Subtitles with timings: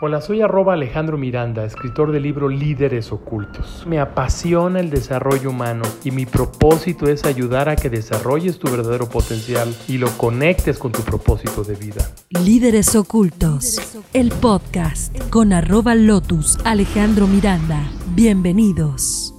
[0.00, 3.84] Hola, soy arroba Alejandro Miranda, escritor del libro Líderes Ocultos.
[3.84, 9.08] Me apasiona el desarrollo humano y mi propósito es ayudar a que desarrolles tu verdadero
[9.08, 12.08] potencial y lo conectes con tu propósito de vida.
[12.30, 17.90] Líderes Ocultos, el podcast con arroba Lotus Alejandro Miranda.
[18.14, 19.34] Bienvenidos.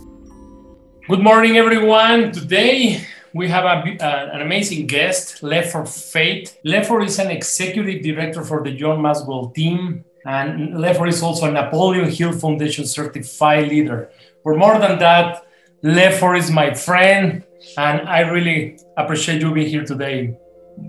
[1.07, 2.33] Good morning everyone.
[2.33, 2.99] Today
[3.33, 6.59] we have a, uh, an amazing guest, Lefford Fate.
[6.65, 10.03] Lefford is an executive director for the John Maswell team.
[10.29, 14.11] And Lefford is also a Napoleon Hill Foundation certified leader.
[14.43, 15.43] For more than that,
[15.83, 17.43] Lefford is my friend,
[17.79, 20.37] and I really appreciate you being here today,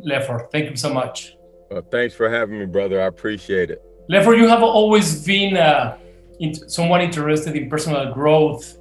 [0.06, 0.50] Lefford.
[0.52, 1.36] Thank you so much.
[1.70, 3.00] Well, thanks for having me, brother.
[3.00, 3.82] I appreciate it.
[4.10, 5.96] Lefford, you have always been uh,
[6.38, 8.76] in, someone interested in personal growth.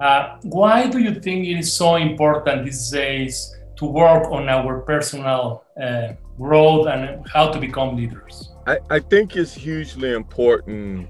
[0.00, 4.80] Uh, why do you think it is so important these days to work on our
[4.80, 8.52] personal uh, growth and how to become leaders?
[8.66, 11.08] I, I think it's hugely important,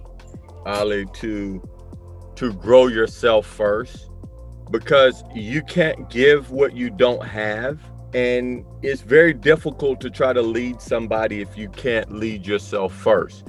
[0.64, 1.62] Ali, to
[2.36, 4.10] to grow yourself first
[4.70, 7.80] because you can't give what you don't have.
[8.14, 13.44] And it's very difficult to try to lead somebody if you can't lead yourself first.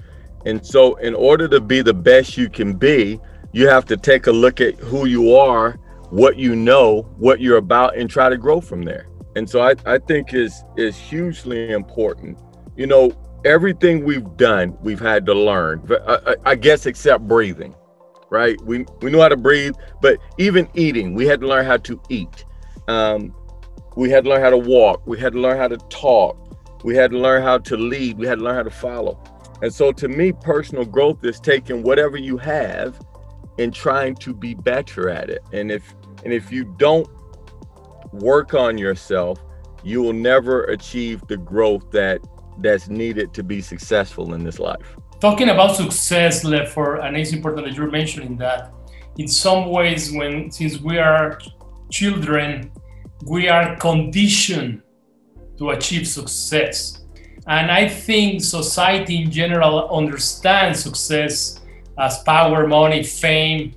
[0.45, 3.19] And so, in order to be the best you can be,
[3.51, 5.73] you have to take a look at who you are,
[6.09, 9.08] what you know, what you're about, and try to grow from there.
[9.35, 12.37] And so, I, I think is is hugely important.
[12.75, 13.13] You know,
[13.45, 15.87] everything we've done, we've had to learn.
[16.07, 17.75] I, I, guess except breathing,
[18.29, 18.59] right?
[18.63, 22.01] We we know how to breathe, but even eating, we had to learn how to
[22.09, 22.45] eat.
[22.87, 23.35] Um,
[23.95, 25.01] we had to learn how to walk.
[25.05, 26.37] We had to learn how to talk.
[26.83, 28.17] We had to learn how to lead.
[28.17, 29.21] We had to learn how to follow.
[29.61, 32.99] And so, to me, personal growth is taking whatever you have
[33.57, 35.43] and trying to be better at it.
[35.51, 37.07] And if and if you don't
[38.11, 39.39] work on yourself,
[39.83, 42.19] you will never achieve the growth that
[42.59, 44.95] that's needed to be successful in this life.
[45.19, 46.43] Talking about success,
[46.73, 48.73] for and it's important that you're mentioning that.
[49.17, 51.39] In some ways, when since we are
[51.89, 52.71] children,
[53.25, 54.81] we are conditioned
[55.57, 57.05] to achieve success.
[57.47, 61.59] And I think society in general understands success
[61.97, 63.73] as power, money, fame.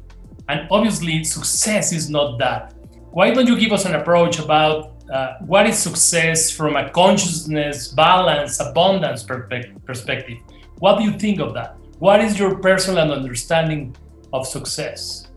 [0.49, 2.75] And obviously, success is not that.
[3.13, 7.89] Why don't you give us an approach about uh, what is success from a consciousness,
[7.89, 10.39] balance, abundance perspective?
[10.79, 11.77] What do you think of that?
[11.99, 13.95] What is your personal understanding
[14.33, 15.29] of success?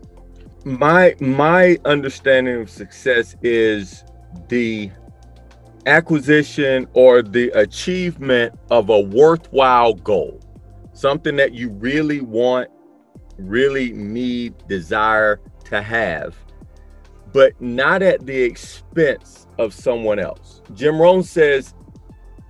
[0.64, 4.04] My my understanding of success is
[4.48, 4.90] the
[5.84, 10.40] acquisition or the achievement of a worthwhile goal.
[10.94, 12.70] Something that you really want,
[13.36, 16.34] really need, desire to have
[17.36, 20.62] but not at the expense of someone else.
[20.72, 21.74] Jim Rohn says,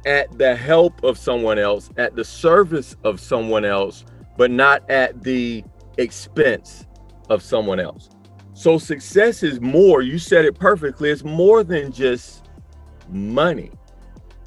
[0.04, 4.04] at the help of someone else, at the service of someone else,
[4.36, 5.64] but not at the
[5.98, 6.86] expense
[7.30, 8.10] of someone else.
[8.54, 12.48] So success is more, you said it perfectly, it's more than just
[13.08, 13.72] money,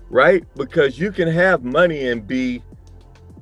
[0.10, 0.46] right?
[0.56, 2.64] Because you can have money and be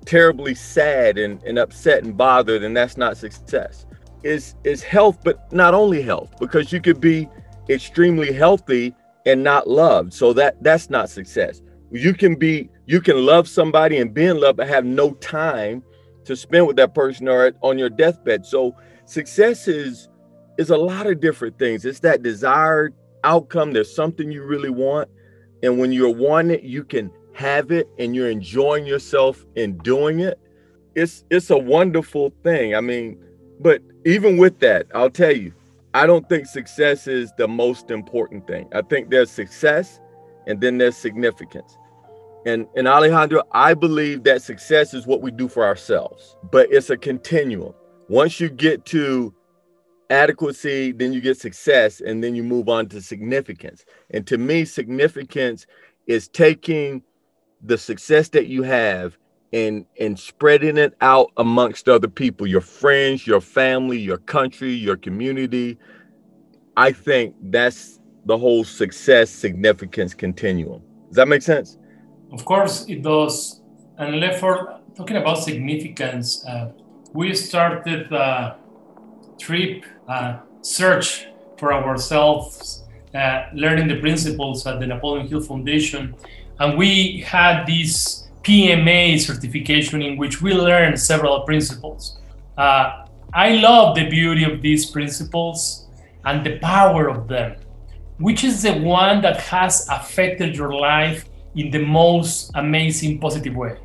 [0.05, 3.85] terribly sad and, and upset and bothered, and that's not success
[4.23, 7.29] is is health, but not only health, because you could be
[7.69, 8.93] extremely healthy
[9.25, 10.13] and not loved.
[10.13, 11.61] So that that's not success.
[11.91, 15.83] You can be you can love somebody and be in love, but have no time
[16.25, 18.45] to spend with that person or on your deathbed.
[18.45, 20.09] So success is
[20.57, 21.85] is a lot of different things.
[21.85, 23.73] It's that desired outcome.
[23.73, 25.09] There's something you really want,
[25.63, 30.21] and when you're wanting it, you can have it, and you're enjoying yourself in doing
[30.21, 30.39] it.
[30.95, 32.75] It's it's a wonderful thing.
[32.75, 33.23] I mean,
[33.59, 35.53] but even with that, I'll tell you,
[35.93, 38.69] I don't think success is the most important thing.
[38.71, 39.99] I think there's success
[40.47, 41.77] and then there's significance.
[42.45, 46.89] And and Alejandro, I believe that success is what we do for ourselves, but it's
[46.89, 47.73] a continuum.
[48.07, 49.33] Once you get to
[50.09, 53.83] adequacy, then you get success, and then you move on to significance.
[54.11, 55.67] And to me, significance
[56.05, 57.03] is taking
[57.61, 59.17] the success that you have
[59.53, 64.97] and and spreading it out amongst other people your friends your family your country your
[64.97, 65.77] community.
[66.75, 70.81] I think that's the whole success significance continuum.
[71.07, 71.77] Does that make sense?
[72.31, 73.61] Of course it does.
[73.97, 76.71] And for talking about significance uh,
[77.13, 78.57] we started a
[79.39, 81.27] trip uh, search
[81.57, 82.83] for ourselves
[83.15, 86.15] uh, learning the principles at the napoleon hill foundation.
[86.59, 92.17] And we had this PMA certification in which we learn several principles.
[92.57, 95.87] Uh, I love the beauty of these principles
[96.23, 97.57] and the power of them.
[98.19, 103.77] Which is the one that has affected your life in the most amazing positive way?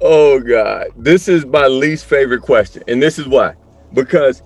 [0.00, 3.54] Oh God, this is my least favorite question, and this is why.
[3.92, 4.44] Because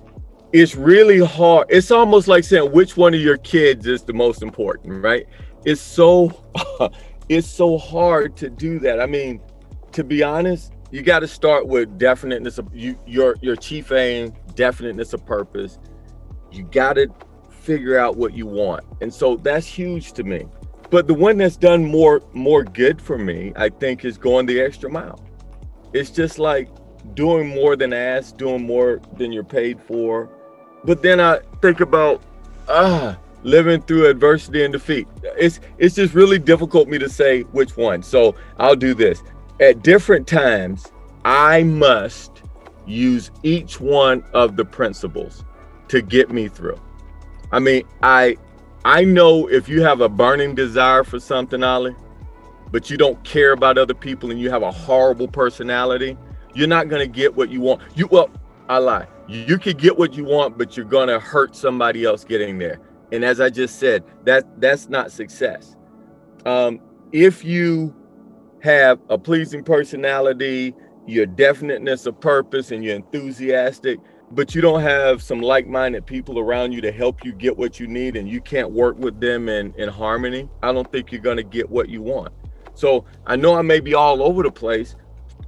[0.55, 1.67] it's really hard.
[1.69, 5.27] It's almost like saying which one of your kids is the most important, right?
[5.67, 6.33] It's so
[7.29, 9.01] it's so hard to do that.
[9.01, 9.41] I mean,
[9.93, 14.33] to be honest, you got to start with definiteness of you, your your chief aim,
[14.55, 15.79] definiteness of purpose.
[16.53, 17.09] You got to
[17.51, 20.47] figure out what you want, and so that's huge to me.
[20.91, 24.61] But the one that's done more more good for me, I think, is going the
[24.61, 25.21] extra mile.
[25.93, 26.69] It's just like
[27.15, 30.31] doing more than asked, doing more than you're paid for.
[30.85, 32.23] But then I think about
[32.69, 35.07] ah, living through adversity and defeat.
[35.39, 38.03] It's it's just really difficult me to say which one.
[38.03, 39.23] So I'll do this.
[39.61, 40.91] At different times,
[41.25, 42.43] I must
[42.87, 45.45] use each one of the principles
[45.89, 46.81] to get me through.
[47.53, 48.37] I mean, I
[48.85, 51.95] I know if you have a burning desire for something, Ali,
[52.71, 56.19] but you don't care about other people and you have a horrible personality,
[56.55, 57.83] you're not gonna get what you want.
[57.95, 58.31] You well,
[58.69, 59.07] I lie.
[59.27, 62.81] You could get what you want, but you're gonna hurt somebody else getting there.
[63.13, 65.77] And as I just said, that that's not success.
[66.47, 66.81] Um,
[67.13, 67.95] if you
[68.63, 70.75] have a pleasing personality,
[71.07, 76.73] your definiteness of purpose, and you're enthusiastic, but you don't have some like-minded people around
[76.73, 79.75] you to help you get what you need, and you can't work with them in,
[79.75, 82.33] in harmony, I don't think you're gonna get what you want.
[82.75, 84.97] So I know I may be all over the place,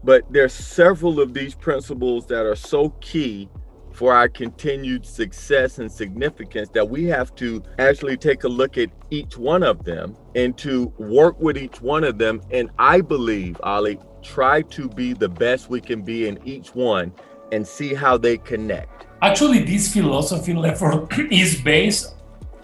[0.05, 3.49] but there's several of these principles that are so key
[3.97, 8.91] for our continued success and significance that we have to actually take a look at
[9.11, 12.43] each one of them and to work with each one of them.
[12.51, 17.11] And I believe, Ali, try to be the best we can be in each one
[17.53, 19.07] and see how they connect.
[19.23, 22.17] Actually, this philosophy Lefford is based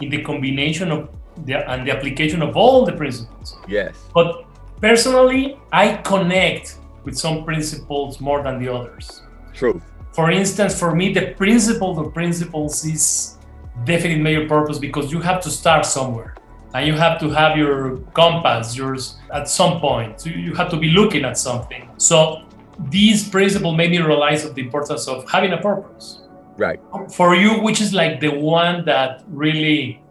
[0.03, 1.09] in the combination of
[1.47, 3.57] the, and the application of all the principles.
[3.67, 3.97] Yes.
[4.13, 4.45] But
[4.83, 9.23] personally, I connect with some principles more than the others.
[9.55, 13.39] Truth for instance, for me, the principle of principles is
[13.85, 16.37] definitely major purpose because you have to start somewhere.
[16.75, 20.21] And you have to have your compass yours at some point.
[20.21, 21.89] So you have to be looking at something.
[21.99, 22.45] So
[22.89, 26.21] these principles made me realize of the importance of having a purpose.
[26.57, 26.81] Right.
[27.15, 30.03] For you which is like the one that really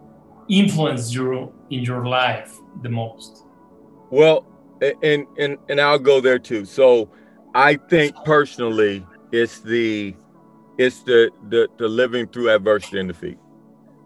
[0.49, 3.43] influenced you in your life the most?
[4.09, 4.45] Well
[4.81, 6.65] and and and i'll go there too.
[6.65, 7.09] So
[7.53, 10.15] i think personally it's the
[10.77, 13.37] it's the the, the living through adversity and defeat.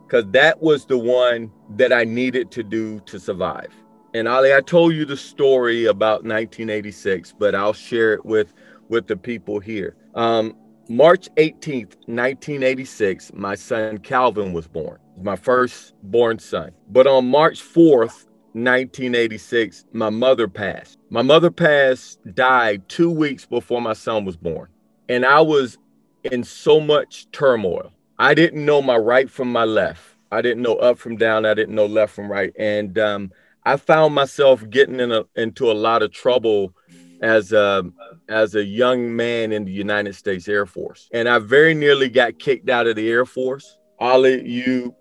[0.06, 3.74] Because that was the one that i needed to do to survive.
[4.13, 8.54] And ali i told you the story about 1986 but i'll share it with
[8.89, 9.95] with the people here.
[10.13, 10.56] Um,
[10.88, 15.00] march 18th 1986 my son calvin was born.
[15.21, 16.71] My first born son.
[16.89, 21.00] But on march 4th 1986 my mother passed.
[21.10, 24.69] My mother passed died two weeks before my son was born
[25.10, 25.78] and I was
[26.24, 27.92] in so much turmoil.
[28.18, 30.16] I didn't know my right from my left.
[30.31, 31.46] I didn't know up from down.
[31.46, 32.54] I didn't know left from right.
[32.57, 33.31] And um,
[33.66, 36.74] I found myself getting in a, into a lot of trouble
[37.22, 37.84] as a
[38.28, 41.07] as a young man in the United States Air Force.
[41.13, 43.78] And I very nearly got kicked out of the Air Force.
[44.00, 44.94] Ali, you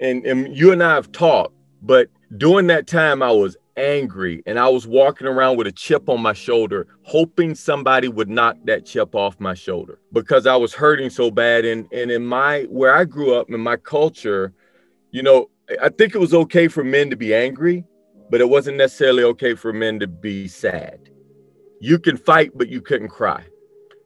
[0.00, 4.58] and, and you and I have talked, but during that time I was angry and
[4.58, 8.84] I was walking around with a chip on my shoulder, hoping somebody would knock that
[8.84, 11.64] chip off my shoulder because I was hurting so bad.
[11.64, 14.52] And, and in my, where I grew up in my culture,
[15.10, 15.50] you know,
[15.82, 17.84] I think it was okay for men to be angry,
[18.30, 21.08] but it wasn't necessarily okay for men to be sad.
[21.80, 23.44] You can fight, but you couldn't cry.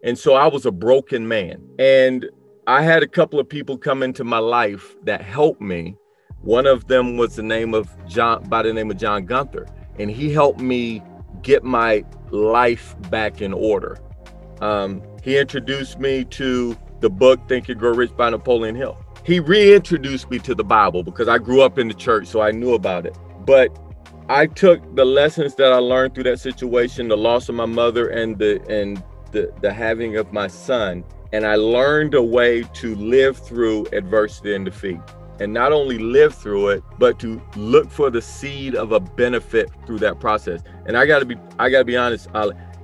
[0.04, 1.66] And so I was a broken man.
[1.78, 2.26] And
[2.66, 5.97] I had a couple of people come into my life that helped me
[6.45, 9.67] one of them was the name of John, by the name of John Gunther,
[9.99, 11.03] and he helped me
[11.43, 13.99] get my life back in order.
[14.61, 18.99] Um, he introduced me to the book Think and Grow Rich by Napoleon Hill.
[19.25, 22.51] He reintroduced me to the Bible because I grew up in the church, so I
[22.51, 23.17] knew about it.
[23.47, 23.77] But
[24.29, 28.09] I took the lessons that I learned through that situation, the loss of my mother
[28.09, 32.95] and the and the, the having of my son, and I learned a way to
[32.97, 35.01] live through adversity and defeat
[35.41, 39.71] and not only live through it but to look for the seed of a benefit
[39.87, 40.62] through that process.
[40.87, 42.29] And i gotta be i gotta be honest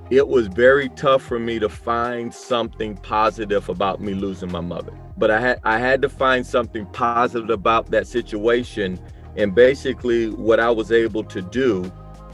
[0.09, 4.91] it was very tough for me to find something positive about me losing my mother.
[5.17, 8.99] But i had i had to find something positive about that situation.
[9.37, 11.91] And basically what i was able to do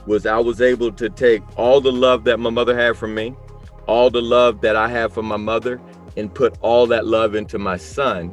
[0.07, 3.35] was i was able to take all the love that my mother had for me
[3.87, 5.79] all the love that i have for my mother
[6.15, 8.31] and put all that love into my son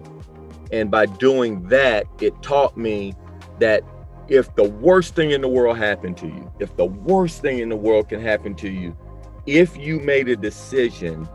[0.72, 3.14] and by doing that, it taught me
[3.58, 3.82] that
[4.28, 7.68] if the worst thing in the world happened to you, if the worst thing in
[7.68, 8.96] the world can happen to you,
[9.46, 11.28] if you made a decision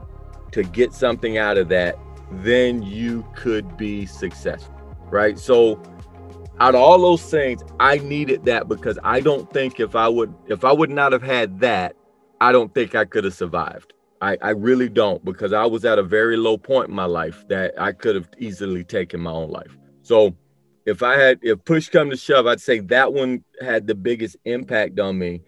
[0.51, 1.97] to get something out of that,
[2.31, 4.75] then you could be successful,
[5.09, 5.37] right?
[5.37, 5.81] So
[6.59, 10.33] out of all those things, I needed that because I don't think if I would
[10.47, 11.95] if I would not have had that,
[12.41, 13.93] I don't think I could have survived.
[14.21, 17.45] I, I really don't because I was at a very low point in my life
[17.47, 19.77] that I could have easily taken my own life.
[20.01, 20.35] So
[20.85, 24.35] if I had if push come to shove, I'd say that one had the biggest
[24.45, 25.41] impact on me.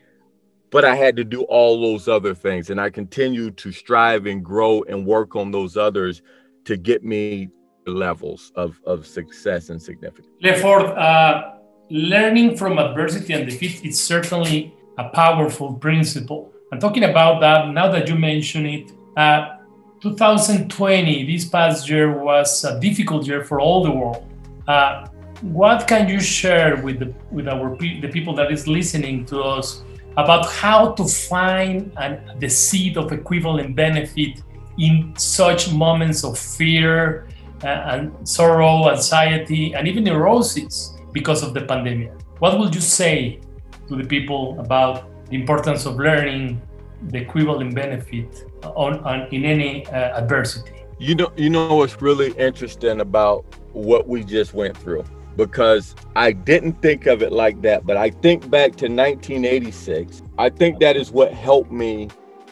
[0.69, 2.69] But I had to do all those other things.
[2.69, 6.21] And I continued to strive and grow and work on those others
[6.63, 7.49] to get me
[7.85, 10.27] levels of, of success and significance.
[10.41, 11.55] Lefford, uh,
[11.89, 16.50] learning from adversity and defeat is certainly a powerful principle.
[16.71, 19.57] And talking about that, now that you mention it, uh,
[20.01, 24.25] 2020, this past year, was a difficult year for all the world.
[24.67, 25.05] Uh,
[25.41, 29.83] what can you share with the, with our the people that is listening to us
[30.15, 34.41] about how to find an, the seed of equivalent benefit
[34.77, 37.27] in such moments of fear
[37.63, 42.13] uh, and sorrow, anxiety, and even neurosis because of the pandemic?
[42.39, 43.41] What would you say
[43.89, 46.61] to the people about the importance of learning
[47.07, 50.73] the equivalent benefit on, on in any uh, adversity?
[50.99, 55.03] You know, you know what's really interesting about what we just went through
[55.37, 60.21] because I didn't think of it like that, but I think back to 1986.
[60.37, 62.09] I think that is what helped me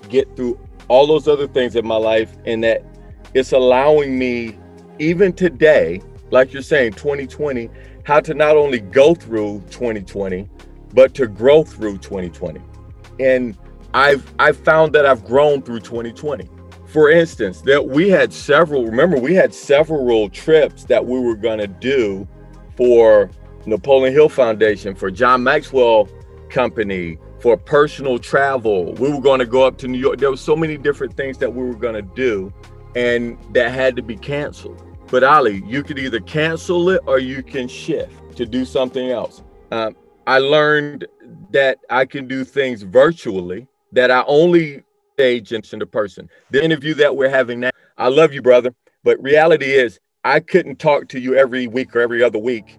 [0.08, 0.58] get through
[0.88, 2.84] all those other things in my life, and that
[3.34, 4.58] it's allowing me,
[4.98, 7.70] even today, like you're saying, 2020,
[8.06, 10.50] how to not only go through 2020,
[10.94, 12.60] but to grow through 2020.
[13.20, 13.58] And
[13.94, 16.50] I've I've found that I've grown through 2020.
[16.86, 21.68] For instance, that we had several, remember, we had several trips that we were gonna
[21.68, 22.28] do
[22.76, 23.30] for
[23.66, 26.10] Napoleon Hill Foundation, for John Maxwell
[26.50, 28.94] Company, for personal travel.
[28.96, 30.20] We were to go up to New York.
[30.20, 32.54] There were so many different things that we were to do
[32.96, 34.84] and that had to be canceled.
[35.08, 39.44] But Ali, you could either cancel it or you can shift to do something else.
[39.72, 39.96] Um,
[40.28, 41.08] I learned
[41.52, 44.84] that I can do things virtually that I only
[45.16, 46.30] stage in person.
[46.52, 48.74] The interview that we're having now, I love you, brother.
[49.04, 52.78] But reality is, I couldn't talk to you every week or every other week.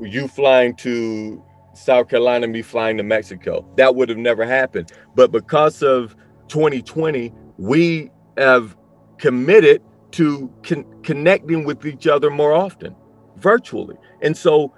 [0.00, 1.42] You flying to
[1.74, 3.66] South Carolina, me flying to Mexico.
[3.76, 4.92] That would have never happened.
[5.14, 6.16] But because of
[6.48, 8.76] 2020, we have
[9.18, 9.82] committed
[10.12, 12.94] to con- connecting with each other more often
[13.38, 13.96] virtually.
[14.22, 14.74] And so,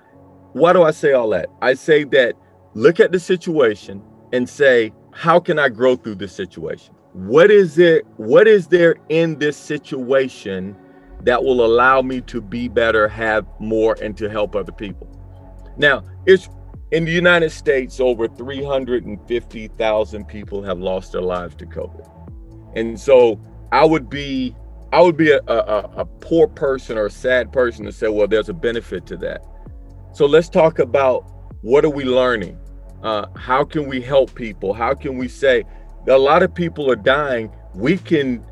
[0.52, 1.48] why do I say all that?
[1.62, 2.34] I say that
[2.74, 4.02] look at the situation
[4.32, 6.94] and say, how can I grow through this situation?
[7.12, 8.06] What is it?
[8.16, 10.76] What is there in this situation
[11.24, 15.08] that will allow me to be better, have more, and to help other people.
[15.76, 16.48] Now, it's
[16.90, 22.08] in the United States, over 350,000 people have lost their lives to COVID.
[22.74, 24.56] And so I would be
[24.92, 28.28] I would be a, a, a poor person or a sad person to say, well,
[28.28, 29.42] there's a benefit to that.
[30.12, 31.31] So let's talk about
[31.62, 32.58] what are we learning?
[33.02, 34.72] Uh, how can we help people?
[34.74, 35.64] How can we say
[36.08, 37.50] a lot of people are dying?
[37.74, 38.44] We can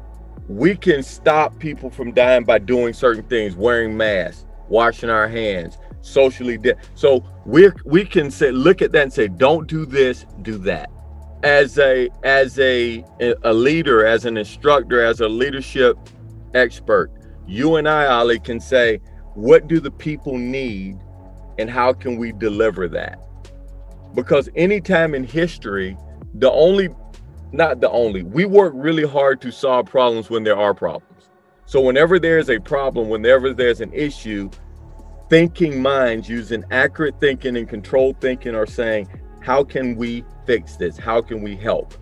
[0.49, 5.79] we can stop people from dying by doing certain things, wearing masks, washing our hands,
[6.01, 6.59] socially.
[6.95, 10.91] So we we can say, look at that and say, don't do this, do that.
[11.43, 13.05] As a as a
[13.45, 15.97] a leader, as an instructor, as a leadership
[16.55, 17.11] expert,
[17.47, 19.01] you and I, Ali, can say,
[19.35, 20.99] what do the people need,
[21.61, 23.21] and how can we deliver that?
[24.15, 25.97] Because anytime in history,
[26.35, 26.89] the only
[27.53, 28.23] not the only.
[28.23, 31.29] We work really hard to solve problems when there are problems.
[31.67, 34.51] So whenever there's a problem, whenever there's an issue,
[35.29, 39.09] thinking minds using accurate thinking and controlled thinking are saying,
[39.41, 40.97] how can we fix this?
[40.97, 41.95] How can we help?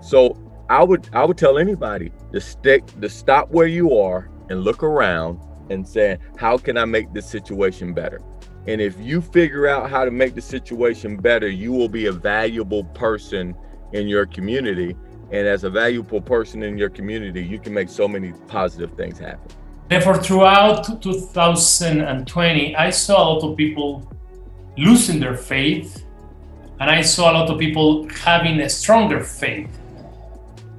[0.00, 0.36] So
[0.68, 4.82] I would I would tell anybody to stick to stop where you are and look
[4.82, 5.40] around
[5.70, 8.20] and say, how can I make this situation better?
[8.66, 12.12] And if you figure out how to make the situation better, you will be a
[12.12, 13.54] valuable person
[13.92, 14.96] in your community.
[15.30, 19.18] And as a valuable person in your community, you can make so many positive things
[19.18, 19.50] happen.
[19.88, 24.10] Therefore, throughout 2020, I saw a lot of people
[24.76, 26.04] losing their faith,
[26.78, 29.70] and I saw a lot of people having a stronger faith.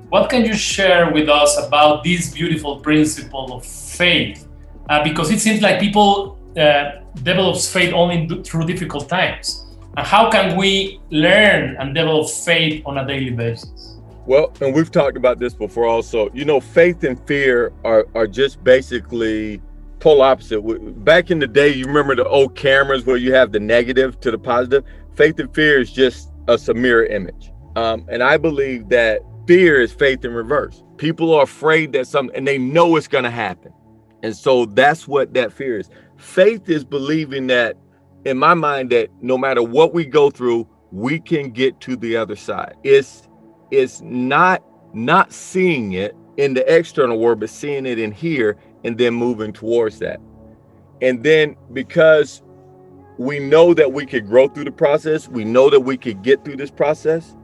[0.09, 4.48] What can you share with us about this beautiful principle of faith?
[4.89, 9.65] Uh, because it seems like people uh, develops faith only through difficult times.
[9.97, 13.97] And how can we learn and develop faith on a daily basis?
[14.25, 16.29] Well, and we've talked about this before also.
[16.33, 19.61] You know, faith and fear are, are just basically
[19.99, 20.61] polar opposite.
[21.03, 24.31] Back in the day, you remember the old cameras where you have the negative to
[24.31, 24.83] the positive?
[25.15, 27.51] Faith and fear is just a mirror image.
[27.75, 30.83] Um, and I believe that fear is faith in reverse.
[30.97, 33.73] People are afraid that something and they know it's going to happen.
[34.21, 35.89] And so that's what that fear is.
[36.19, 37.77] Faith is believing that
[38.25, 42.17] in my mind that no matter what we go through, we can get to the
[42.17, 42.75] other side.
[42.83, 43.27] It's
[43.71, 44.61] it's not
[44.93, 49.53] not seeing it in the external world, but seeing it in here and then moving
[49.53, 50.19] towards that.
[51.01, 52.41] And then because
[53.17, 56.43] we know that we could grow through the process, we know that we could get
[56.43, 57.35] through this process,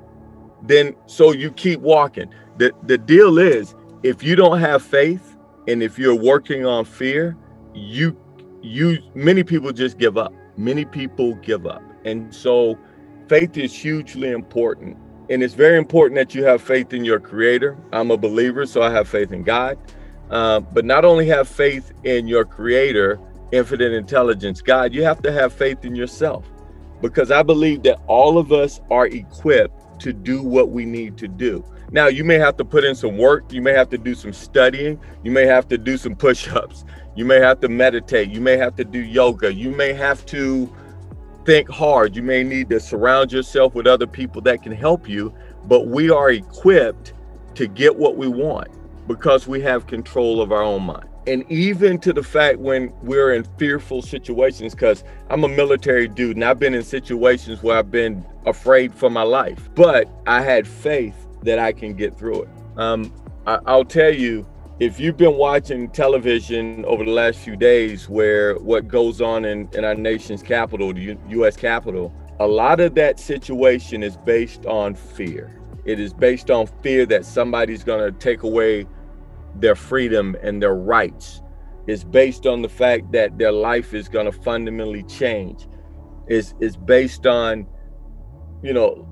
[0.63, 2.29] then so you keep walking.
[2.57, 7.37] The the deal is if you don't have faith and if you're working on fear,
[7.73, 8.17] you
[8.65, 10.33] you many people just give up.
[10.57, 11.83] Many people give up.
[12.03, 12.77] And so
[13.27, 14.97] faith is hugely important.
[15.29, 17.77] And it's very important that you have faith in your creator.
[17.91, 19.77] I'm a believer, so I have faith in God.
[20.29, 23.19] Uh, but not only have faith in your creator,
[23.51, 26.45] infinite intelligence, God, you have to have faith in yourself.
[27.01, 31.27] Because I believe that all of us are equipped to do what we need to
[31.27, 31.63] do.
[31.91, 34.33] Now, you may have to put in some work, you may have to do some
[34.33, 36.83] studying, you may have to do some push ups,
[37.15, 40.73] you may have to meditate, you may have to do yoga, you may have to
[41.45, 42.15] think hard.
[42.15, 45.33] You may need to surround yourself with other people that can help you,
[45.65, 47.13] but we are equipped
[47.53, 48.67] to get what we want
[49.07, 51.07] because we have control of our own mind.
[51.27, 56.37] And even to the fact when we're in fearful situations, because I'm a military dude
[56.37, 60.67] and I've been in situations where I've been afraid for my life, but I had
[60.67, 62.49] faith that I can get through it.
[62.77, 63.11] Um,
[63.47, 64.47] I, I'll tell you,
[64.79, 69.69] if you've been watching television over the last few days where what goes on in,
[69.71, 74.65] in our nation's capital the U- u.s capital a lot of that situation is based
[74.65, 78.85] on fear it is based on fear that somebody's going to take away
[79.61, 81.41] their freedom and their rights
[81.87, 85.67] it's based on the fact that their life is going to fundamentally change
[86.27, 87.67] it's, it's based on
[88.63, 89.07] you know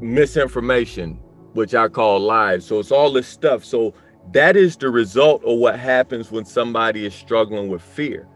[0.00, 1.14] misinformation
[1.54, 3.94] which i call lies so it's all this stuff so
[4.30, 8.28] that is the result of what happens when somebody is struggling with fear.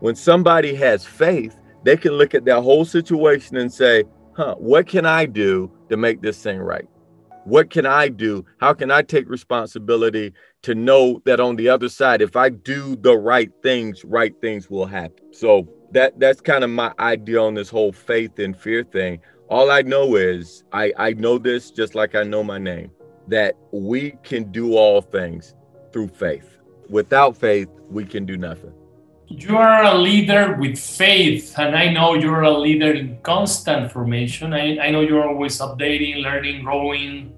[0.00, 4.04] When somebody has faith, they can look at their whole situation and say,
[4.36, 6.88] huh, what can I do to make this thing right?
[7.48, 8.44] What can I do?
[8.60, 12.94] How can I take responsibility to know that on the other side, if I do
[12.94, 15.32] the right things, right things will happen?
[15.32, 19.20] So that that's kind of my idea on this whole faith and fear thing.
[19.48, 22.90] All I know is I, I know this just like I know my name
[23.28, 25.54] that we can do all things
[25.90, 26.58] through faith.
[26.90, 28.74] Without faith, we can do nothing.
[29.28, 34.52] You are a leader with faith, and I know you're a leader in constant formation.
[34.52, 37.34] I, I know you're always updating, learning, growing,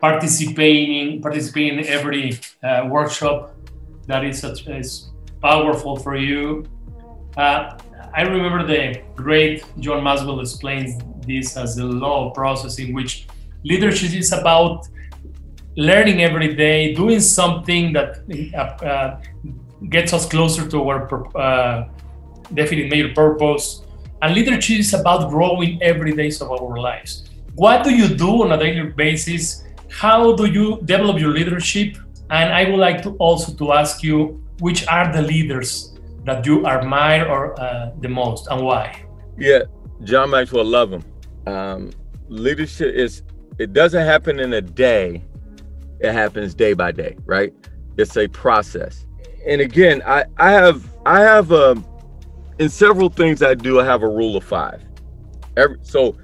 [0.00, 3.54] participating, participating in every uh, workshop
[4.06, 5.10] that is, such, is
[5.42, 6.66] powerful for you.
[7.36, 7.78] Uh,
[8.14, 13.26] I remember the great John Maxwell explains this as the law process in which
[13.64, 14.88] leadership is about
[15.76, 18.18] learning every day, doing something that
[18.54, 19.20] uh, uh,
[19.90, 21.88] gets us closer to our uh,
[22.54, 23.82] definite major purpose.
[24.22, 27.30] And leadership is about growing every day of our lives.
[27.54, 29.64] What do you do on a daily basis?
[29.90, 31.96] How do you develop your leadership?
[32.30, 36.66] And I would like to also to ask you, which are the leaders that you
[36.66, 39.04] admire or uh, the most, and why?
[39.38, 39.62] Yeah,
[40.04, 41.04] John Maxwell, love him.
[41.46, 41.90] Um,
[42.28, 43.22] leadership is
[43.58, 45.22] it doesn't happen in a day
[46.00, 47.52] it happens day by day, right?
[47.96, 49.04] It's a process.
[49.46, 51.84] And again, I, I have I have um
[52.58, 54.82] in several things I do, I have a rule of five.
[55.56, 56.16] Every so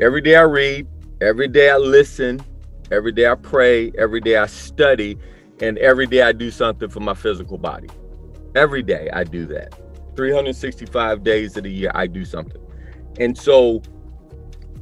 [0.00, 0.86] every day I read,
[1.20, 2.40] every day I listen,
[2.90, 5.18] every day I pray, every day I study,
[5.60, 7.88] and every day I do something for my physical body.
[8.54, 9.74] Every day I do that.
[10.16, 12.60] 365 days of the year I do something.
[13.20, 13.82] And so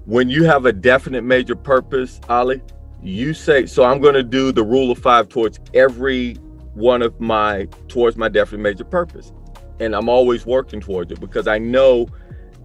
[0.05, 2.63] when you have a definite major purpose, Ali,
[3.03, 6.35] you say so i'm going to do the rule of five towards every
[6.75, 9.33] one of my towards my definite major purpose
[9.81, 12.07] and i'm always working towards it because i know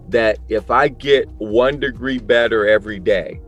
[0.08, 3.40] that if i get one degree better every day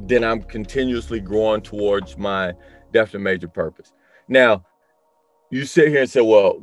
[0.00, 2.52] then i'm continuously growing towards my
[2.92, 3.92] definite major purpose
[4.28, 4.64] now
[5.50, 6.60] you sit here and say well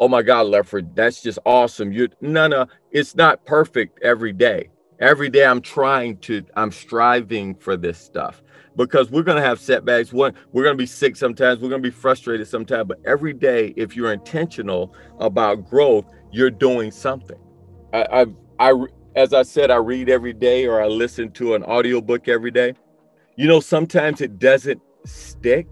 [0.00, 4.68] oh my god lefford that's just awesome you no no it's not perfect every day
[5.00, 8.42] every day i'm trying to i'm striving for this stuff
[8.76, 10.12] because we're to have setbacks.
[10.12, 11.60] One, we're to be sick sometimes.
[11.60, 12.88] We're to be frustrated sometimes.
[12.88, 17.38] But every day, if you're intentional about growth, you're doing something.
[17.92, 18.26] I, I,
[18.58, 22.50] I, as I said, I read every day or I listen to an audiobook every
[22.50, 22.74] day.
[23.36, 25.66] You know, sometimes it doesn't stick.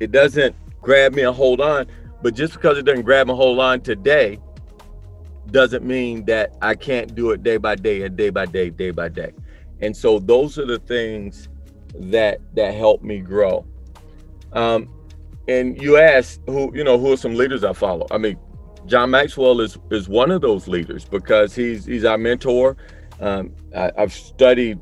[0.00, 1.86] It doesn't grab me and hold on.
[2.22, 4.38] But just because it doesn't grab and hold on today
[5.52, 8.90] doesn't mean that I can't do it day by day and day by day, day
[8.90, 9.32] by day.
[9.80, 11.48] And so those are the things
[11.94, 13.64] that that helped me grow.
[14.52, 14.88] Um,
[15.48, 18.06] and you asked who you know who are some leaders I follow.
[18.10, 18.36] I mean,
[18.86, 22.76] John Maxwell is is one of those leaders because he's he's our mentor.
[23.20, 24.80] Um, I, I've studied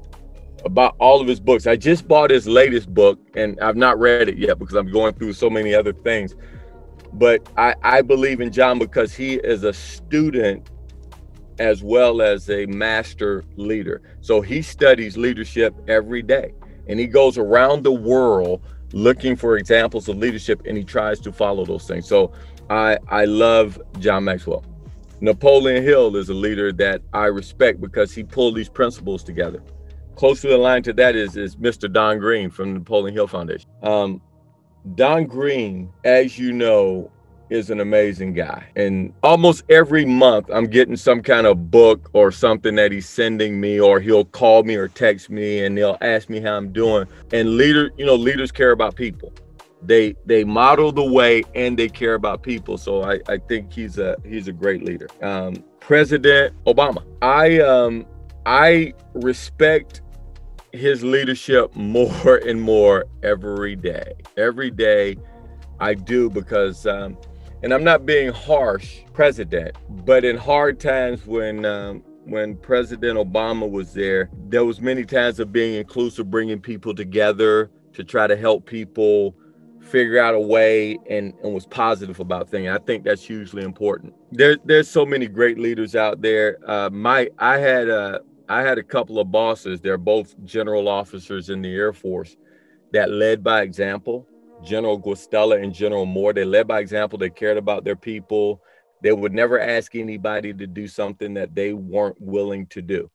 [0.65, 1.67] about all of his books.
[1.67, 5.15] I just bought his latest book and I've not read it yet because I'm going
[5.15, 6.35] through so many other things.
[7.13, 10.71] But I, I believe in John because he is a student
[11.59, 14.03] as well as a master leader.
[14.21, 16.53] So he studies leadership every day
[16.89, 21.33] and he goes around the world looking for examples of leadership and he tries to
[21.33, 22.07] follow those things.
[22.07, 22.33] So
[22.71, 24.65] I I love John Maxwell.
[25.21, 29.63] Napoleon Hill is a leader that I respect because he pulled these principles together.
[30.15, 31.93] Closely aligned to that is, is Mr.
[31.93, 33.69] Don Green from the Napoleon Hill Foundation.
[33.83, 34.21] Um,
[34.95, 37.11] Don Green, as you know,
[37.51, 38.67] is an amazing guy.
[38.77, 43.61] And almost every month, I'm getting some kind of book or something that he's sending
[43.61, 47.07] me, or he'll call me or text me and he'll ask me how I'm doing.
[47.33, 49.33] And leader, you know, leaders care about people.
[49.83, 52.79] They they model the way and they care about people.
[52.79, 55.09] So I, I think he's a he's a great leader.
[55.23, 57.05] Um, President Obama.
[57.23, 58.07] I um
[58.45, 60.03] I respect
[60.73, 64.15] his leadership more and more every day.
[64.37, 65.17] Every day
[65.81, 67.17] I do because um,
[67.63, 73.69] and I'm not being harsh, president, but in hard times when um, when President Obama
[73.69, 78.37] was there, there was many times of being inclusive, bringing people together to try to
[78.37, 79.35] help people
[79.89, 82.69] figure out a way and, and was positive about things.
[82.69, 84.15] I think that's hugely important.
[84.31, 86.59] There, there's so many great leaders out there.
[86.67, 89.81] Uh, my, I had a, I had a couple of bosses.
[89.81, 92.37] They're both general officers in the Air Force
[92.93, 94.27] that led by example
[94.65, 96.33] General Guastella and General Moore.
[96.33, 97.19] They led by example.
[97.19, 98.61] They cared about their people.
[99.03, 103.11] They would never ask anybody to do something that they weren't willing to do.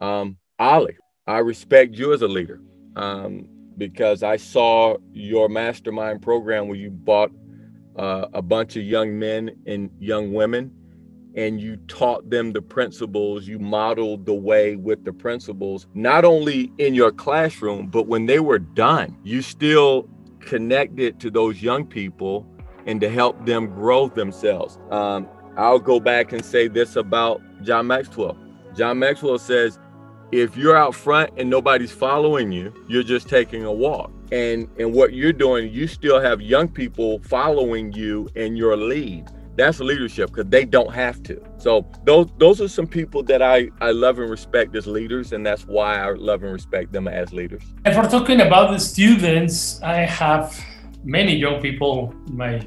[0.00, 0.96] Um, Ali,
[1.26, 2.60] I respect you as a leader
[2.94, 7.30] um, because I saw your mastermind program where you bought
[7.96, 10.72] uh, a bunch of young men and young women
[11.36, 16.72] and you taught them the principles, you modeled the way with the principles, not only
[16.78, 20.08] in your classroom, but when they were done, you still
[20.40, 22.46] connected to those young people
[22.86, 24.78] and to help them grow themselves.
[24.90, 28.36] Um, I'll go back and say this about John Maxwell.
[28.74, 29.78] John Maxwell says,
[30.32, 34.10] if you're out front and nobody's following you, you're just taking a walk.
[34.32, 39.28] And and what you're doing, you still have young people following you and your lead.
[39.54, 41.40] That's leadership because they don't have to.
[41.58, 45.46] So those those are some people that I I love and respect as leaders, and
[45.46, 47.62] that's why I love and respect them as leaders.
[47.84, 50.60] If we're talking about the students, I have
[51.04, 52.66] many young people in my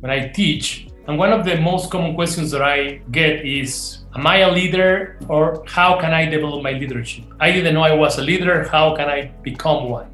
[0.00, 4.26] when I teach, and one of the most common questions that I get is, "Am
[4.26, 7.24] I a leader, or how can I develop my leadership?
[7.40, 8.68] I didn't know I was a leader.
[8.74, 10.06] How can I become one?"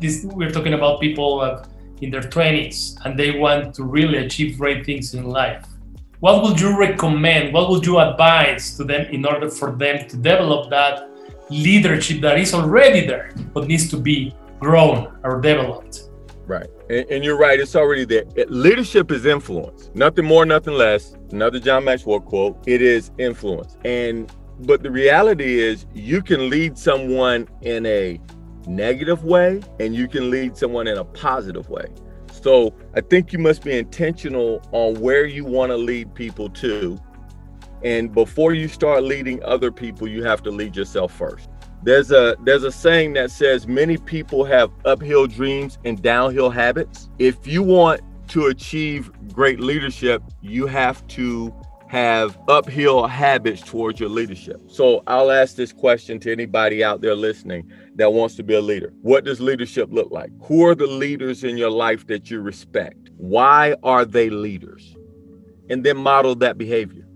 [0.00, 1.30] This, we're talking about people.
[2.02, 5.64] In their 20s and they want to really achieve great things in life.
[6.20, 7.54] What would you recommend?
[7.54, 11.08] What would you advise to them in order for them to develop that
[11.48, 16.10] leadership that is already there but needs to be grown or developed?
[16.46, 16.68] Right.
[16.88, 18.24] And, and you're right, it's already there.
[18.36, 21.16] It, leadership is influence, nothing more, nothing less.
[21.32, 23.76] Another John Maxwell quote it is influence.
[23.84, 28.18] And but the reality is, you can lead someone in a
[28.66, 31.86] negative way and you can lead someone in a positive way.
[32.32, 36.98] So I think you must be intentional on where you want to lead people to.
[37.82, 41.50] And before you start leading other people, you have to lead yourself first.
[41.82, 47.08] There's a there's a saying that says many people have uphill dreams and downhill habits.
[47.18, 51.54] If you want to achieve great leadership, you have to
[51.88, 54.60] have uphill habits towards your leadership.
[54.66, 58.60] So I'll ask this question to anybody out there listening that wants to be a
[58.60, 58.92] leader.
[59.02, 60.30] What does leadership look like?
[60.42, 63.10] Who are the leaders in your life that you respect?
[63.16, 64.96] Why are they leaders?
[65.70, 67.06] And then model that behavior.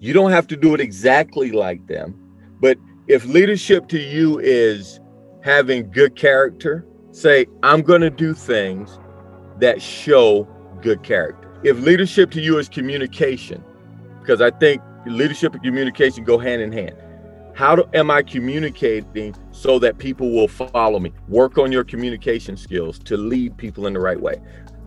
[0.00, 2.14] You don't have to do it exactly like them,
[2.60, 5.00] but if leadership to you is
[5.42, 8.98] having good character, say, I'm going to do things
[9.60, 10.48] that show
[10.80, 11.50] good character.
[11.62, 13.62] If leadership to you is communication,
[14.20, 16.96] because I think leadership and communication go hand in hand.
[17.54, 21.12] How do, am I communicating so that people will follow me?
[21.28, 24.40] Work on your communication skills to lead people in the right way.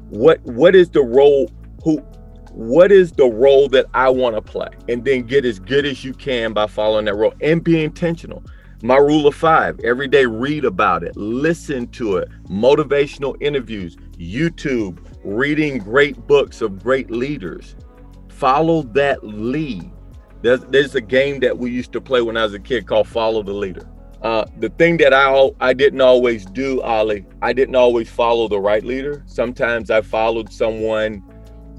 [0.09, 1.49] What what is the role
[1.83, 2.03] who
[2.51, 4.69] what is the role that I want to play?
[4.89, 8.43] And then get as good as you can by following that role and be intentional.
[8.83, 14.99] My rule of five every day, read about it, listen to it, motivational interviews, YouTube,
[15.23, 17.75] reading great books of great leaders
[18.37, 19.91] follow that lead.
[20.43, 23.07] There's, there's a game that we used to play when I was a kid called
[23.07, 23.89] Follow the Leader.
[24.21, 28.59] Uh, the thing that I I didn't always do, Ali, I didn't always follow the
[28.59, 29.23] right leader.
[29.27, 31.23] Sometimes I followed someone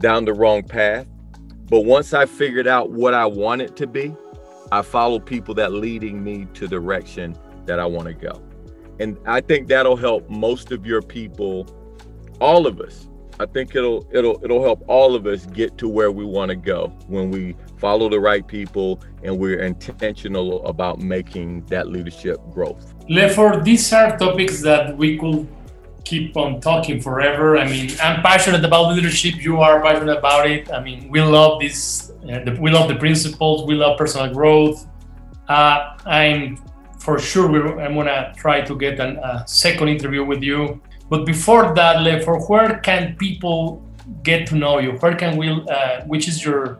[0.00, 1.06] down the wrong path.
[1.68, 4.14] But once I figured out what I wanted to be,
[4.72, 8.42] I follow people that leading me to the direction that I want to go.
[9.00, 11.66] And I think that'll help most of your people,
[12.40, 13.08] all of us.
[13.40, 16.56] I think it'll it'll it'll help all of us get to where we want to
[16.56, 22.94] go when we follow the right people and we're intentional about making that leadership growth.
[23.08, 25.46] Therefore, these are topics that we could
[26.04, 27.58] keep on talking forever.
[27.58, 29.42] I mean, I'm passionate about leadership.
[29.42, 30.72] You are passionate about it.
[30.72, 32.10] I mean, we love this.
[32.22, 33.66] Uh, the, we love the principles.
[33.66, 34.86] We love personal growth.
[35.48, 36.58] Uh, I'm
[36.98, 37.80] for sure.
[37.80, 40.80] I'm gonna try to get a second interview with you.
[41.10, 43.82] But before that, for where can people
[44.22, 44.92] get to know you?
[44.92, 45.48] Where can we?
[45.50, 46.78] Uh, which is your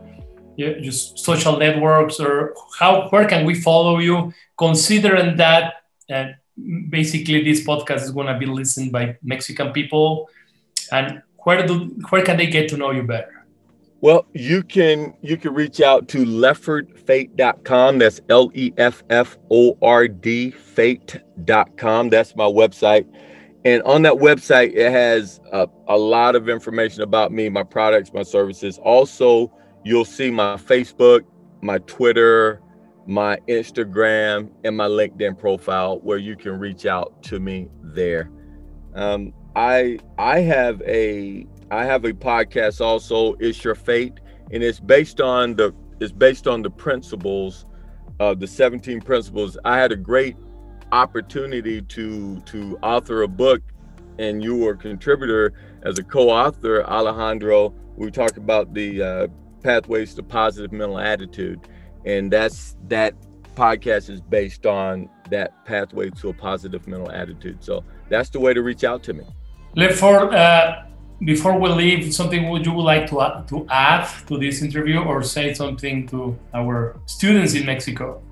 [0.57, 3.09] your social networks, or how?
[3.09, 4.33] Where can we follow you?
[4.59, 5.75] Considering that
[6.13, 6.25] uh,
[6.89, 10.29] basically this podcast is going to be listened by Mexican people,
[10.93, 13.47] and where do where can they get to know you better?
[14.01, 17.99] Well, you can you can reach out to leffordfate.com.
[17.99, 22.09] That's L E F F O R D fate.com.
[22.09, 23.07] That's my website.
[23.65, 28.13] And on that website, it has a, a lot of information about me, my products,
[28.15, 28.79] my services.
[28.79, 29.53] Also,
[29.85, 31.23] you'll see my Facebook,
[31.61, 32.63] my Twitter,
[33.09, 38.31] my Instagram, and my LinkedIn profile where you can reach out to me there.
[38.95, 43.35] Um, I I have a I have a podcast also.
[43.41, 44.21] It's your fate,
[44.53, 47.65] and it's based on the it's based on the principles
[48.21, 49.57] of the 17 principles.
[49.65, 50.37] I had a great
[50.93, 53.63] opportunity to to author a book,
[54.19, 57.75] and you were a contributor as a co-author, Alejandro.
[57.97, 59.27] We talked about the uh,
[59.63, 61.69] pathways to positive mental attitude,
[62.09, 63.15] and that's that
[63.55, 67.63] podcast is based on that pathway to a positive mental attitude.
[67.63, 69.25] So that's the way to reach out to me.
[69.77, 70.85] Lefford, uh,
[71.25, 75.01] before we leave, something would you would like to add, to add to this interview
[75.01, 78.23] or say something to our students in Mexico?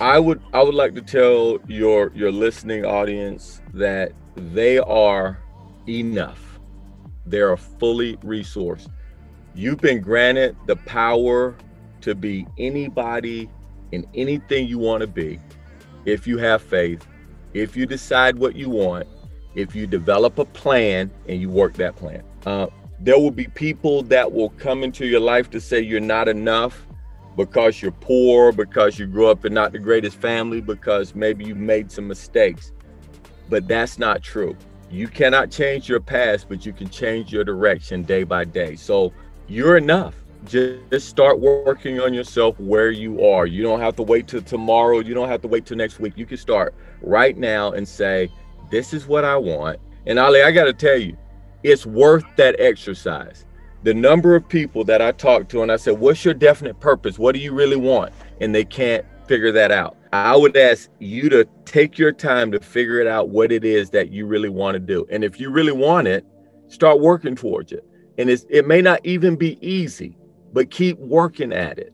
[0.00, 5.38] I would I would like to tell your your listening audience that they are
[5.88, 6.58] enough.
[7.24, 8.88] They are fully resourced.
[9.54, 11.56] You've been granted the power
[12.06, 13.50] to be anybody
[13.92, 15.40] and anything you want to be
[16.04, 17.04] if you have faith,
[17.52, 19.08] if you decide what you want,
[19.56, 22.22] if you develop a plan and you work that plan.
[22.46, 22.68] Uh,
[23.00, 26.86] there will be people that will come into your life to say you're not enough
[27.36, 31.56] because you're poor, because you grew up in not the greatest family, because maybe you
[31.56, 32.72] made some mistakes.
[33.48, 34.56] But that's not true.
[34.90, 38.76] You cannot change your past, but you can change your direction day by day.
[38.76, 39.12] So
[39.48, 40.14] you're enough.
[40.44, 43.46] Just start working on yourself where you are.
[43.46, 45.00] You don't have to wait till tomorrow.
[45.00, 46.14] You don't have to wait till next week.
[46.16, 48.30] You can start right now and say,
[48.70, 49.80] This is what I want.
[50.06, 51.16] And Ali, I got to tell you,
[51.62, 53.46] it's worth that exercise
[53.86, 57.20] the number of people that I talk to and I said, What's your definite purpose?
[57.20, 58.12] What do you really want?
[58.40, 59.96] And they can't figure that out.
[60.12, 63.90] I would ask you to take your time to figure it out what it is
[63.90, 65.06] that you really want to do.
[65.08, 66.26] And if you really want it,
[66.66, 67.84] start working towards it.
[68.18, 70.16] And it may not even be easy,
[70.56, 71.92] but keep working at it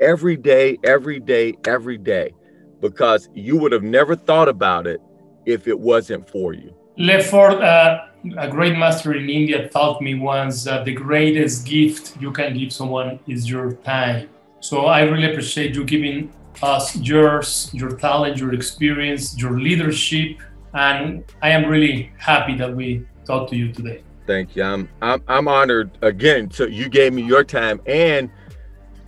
[0.00, 2.32] every day, every day, every day,
[2.80, 4.98] because you would have never thought about it
[5.44, 6.74] if it wasn't for you.
[6.98, 8.06] Lefford, uh,
[8.38, 12.72] a great master in India taught me once that the greatest gift you can give
[12.72, 14.30] someone is your time.
[14.60, 20.38] So I really appreciate you giving us yours, your talent, your experience, your leadership,
[20.72, 24.02] and I am really happy that we talked to you today.
[24.26, 24.62] Thank you.
[24.62, 26.50] I'm I'm, I'm honored again.
[26.50, 28.30] So you gave me your time and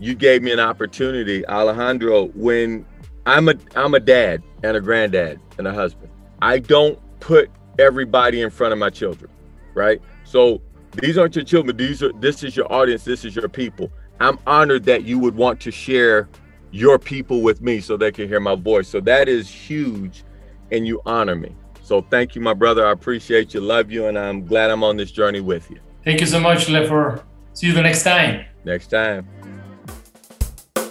[0.01, 2.27] you gave me an opportunity, Alejandro.
[2.29, 2.85] When
[3.27, 6.11] I'm a I'm a dad and a granddad and a husband.
[6.43, 9.31] I don't put everybody in front of my children,
[9.75, 10.01] right?
[10.25, 10.61] So
[10.93, 11.77] these aren't your children.
[11.77, 13.05] These are this is your audience.
[13.05, 13.91] This is your people.
[14.21, 16.29] I'm honored that you would want to share
[16.71, 18.89] your people with me so they can hear my voice.
[18.89, 20.25] So that is huge,
[20.73, 21.55] and you honor me.
[21.85, 22.87] So thank you, my brother.
[22.87, 25.79] I appreciate you, love you, and I'm glad I'm on this journey with you.
[26.03, 27.23] Thank you so much, Lefford.
[27.53, 28.47] See you the next time.
[28.65, 29.27] Next time.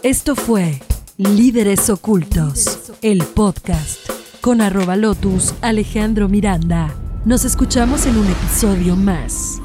[0.03, 0.79] Esto fue
[1.17, 4.10] Líderes Ocultos, el podcast
[4.41, 6.93] con arroba lotus Alejandro Miranda.
[7.25, 9.62] Nos escuchamos en un episodio más.